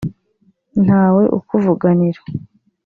[0.85, 2.19] nta we ukuvuganira